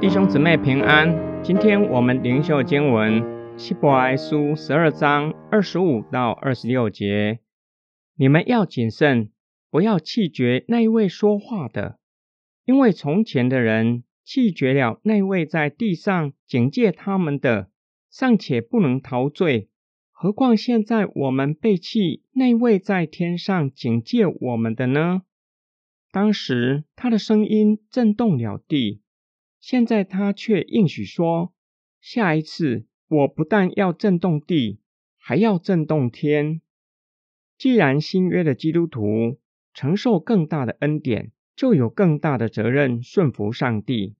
[0.00, 7.40] 弟兄姊妹平安，今天我们灵修经文希伯来书十二章二十五到二十六节。
[8.14, 9.30] 你们要谨慎，
[9.70, 11.98] 不要气绝那一位说话的，
[12.64, 17.70] 因为从前的人气绝了那位在地上警戒他们的，
[18.10, 19.68] 尚且不能陶醉，
[20.18, 25.24] 何况现在我们背弃那位在天上警戒我们的呢？
[26.10, 29.02] 当时他的声音震动了地。
[29.60, 31.52] 现在他却应许说
[32.00, 34.80] ：“下一次，我不但要震动地，
[35.18, 36.62] 还要震动天。
[37.58, 39.38] 既然新约的基督徒
[39.74, 44.16] 承受更大的恩典，就有更大的责任顺服上帝。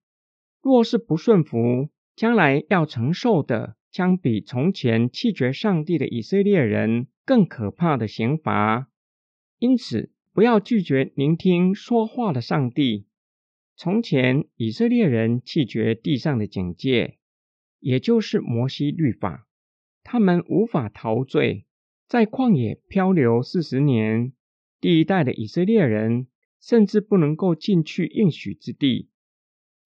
[0.60, 8.90] 若是不顺服，将来要承受的将比从前弃绝上帝的以色列人更可怕的刑罚。
[9.58, 13.06] 因此，不要拒绝聆听说话的上帝。”
[13.74, 17.16] 从前以色列人弃绝地上的警戒，
[17.80, 19.48] 也就是摩西律法，
[20.02, 21.64] 他们无法逃罪，
[22.06, 24.34] 在旷野漂流四十年。
[24.78, 26.26] 第一代的以色列人
[26.60, 29.08] 甚至不能够进去应许之地。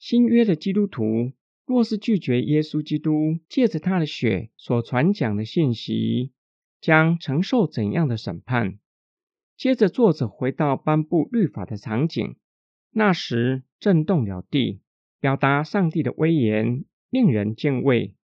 [0.00, 1.30] 新约的基督徒
[1.70, 6.32] 若是拒绝耶稣基督借着他的血所传讲的信息，
[6.80, 8.80] 将承受怎样的审判？
[9.56, 12.34] 接着，作者回到颁布律法的场景。
[12.90, 14.80] 那时震动了地，
[15.20, 18.16] 表达上帝的威严，令人敬畏。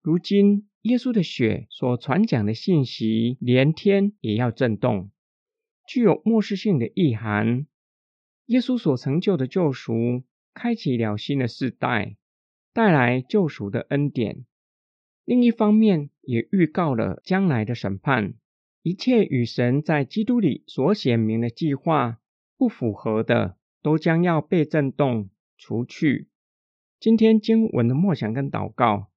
[0.00, 5.10] 如今耶稣的血所传讲的信息，连天也要震动，
[5.86, 7.66] 具有末世性的意涵。
[8.46, 10.22] 耶稣所成就的救赎，
[10.54, 12.16] 开启了新的世代，
[12.72, 14.44] 带来救赎的恩典。
[15.24, 18.34] 另一方面，也预告了将来的审判。
[18.82, 22.18] 一切与神在基督里所显明的计划
[22.56, 23.56] 不符合的。
[23.82, 26.28] 都将要被震动除去。
[26.98, 29.10] 今天经文的默想跟祷告，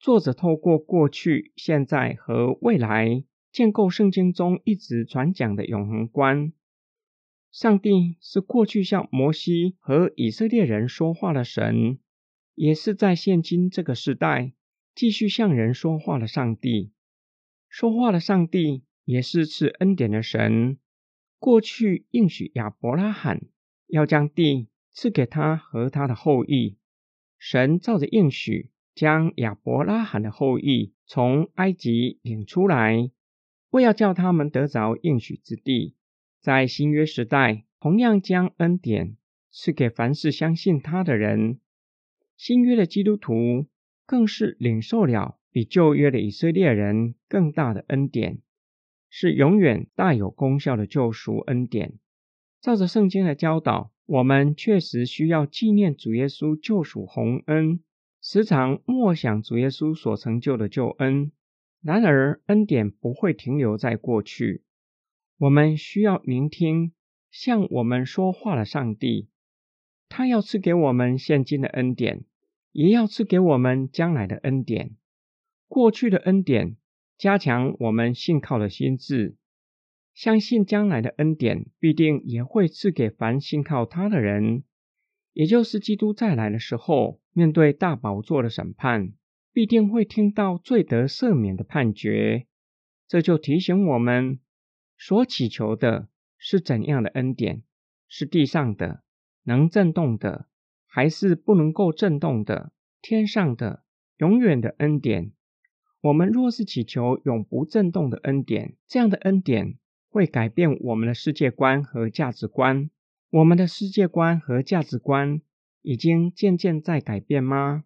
[0.00, 3.22] 作者透过过去、现在和未来，
[3.52, 6.52] 建构圣经中一直传讲的永恒观。
[7.52, 12.00] 上帝是过去向摩西和以色列人说话的神，
[12.54, 14.52] 也是在现今这个时代
[14.94, 16.92] 继续向人说话的上帝。
[17.68, 20.78] 说话的上帝也是赐恩典的神。
[21.38, 23.42] 过去应许亚伯拉罕。
[23.88, 26.78] 要将地赐给他和他的后裔。
[27.38, 33.10] 神照着应许，将亚伯拉罕的后裔从埃及领出来，
[33.68, 35.94] 为要叫他们得着应许之地。
[36.40, 39.18] 在新约时代，同样将恩典
[39.50, 41.60] 赐给凡是相信他的人。
[42.36, 43.66] 新约的基督徒
[44.06, 48.38] 更是领受了比旧约的以色列人更大的恩典，
[49.08, 51.98] 是永远大有功效的救赎恩典。
[52.60, 57.80] 照着圣经的教导，我们确实需要纪念主耶稣救赎洪恩，
[58.20, 61.32] 时常默想主耶稣所成就的救恩。
[61.82, 64.62] 然而，恩典不会停留在过去，
[65.38, 66.92] 我们需要聆听
[67.30, 69.28] 向我们说话的上帝。
[70.14, 72.24] 他要赐给我们现今的恩典，
[72.70, 74.94] 也要赐给我们将来的恩典。
[75.68, 76.76] 过去的恩典
[77.16, 79.36] 加强我们信靠的心智。
[80.12, 84.64] 相信将来的恩典必定也会赐给凡信靠他的人，
[85.32, 89.14] 也就是基督再来的时候，面对大宝座的审判，
[89.50, 92.46] 必定会听到罪得赦免的判决。
[93.08, 94.40] 这就提醒我们，
[94.98, 97.62] 所祈求的是怎样的恩典？
[98.08, 99.01] 是地上的
[99.44, 100.46] 能震动的，
[100.86, 103.82] 还是不能够震动的天上的
[104.16, 105.32] 永远的恩典？
[106.00, 109.78] 我们若是祈求永不震动的恩典，这样的恩典。
[110.14, 112.90] 会改变我们的世界观和价值观。
[113.30, 115.40] 我们的世界观和价值观
[115.80, 117.84] 已经渐渐在改变吗？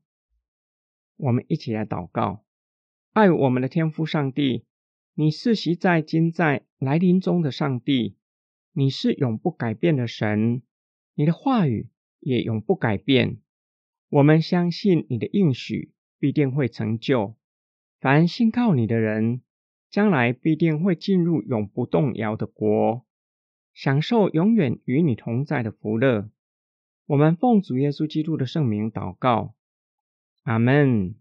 [1.19, 2.43] 我们一起来祷告：
[3.13, 4.65] 爱我们的天父上帝，
[5.15, 8.17] 你是习在今在来临中的上帝，
[8.73, 10.63] 你是永不改变的神，
[11.17, 11.89] 你的话语
[12.21, 13.39] 也永不改变。
[14.11, 15.91] 我们相信你的应许
[16.21, 17.35] 必定会成就。
[17.99, 19.43] 凡信靠你的人。
[19.89, 23.07] 将来必定会进入永不动摇的国，
[23.73, 26.29] 享受永远与你同在的福乐。
[27.07, 29.55] 我们奉主耶稣基督的圣名祷告，
[30.43, 31.15] 阿门。